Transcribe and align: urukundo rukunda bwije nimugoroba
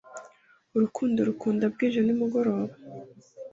urukundo 0.75 1.17
rukunda 1.29 1.65
bwije 1.73 1.99
nimugoroba 2.03 2.73